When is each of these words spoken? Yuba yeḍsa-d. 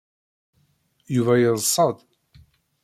Yuba 1.15 1.33
yeḍsa-d. 1.41 1.97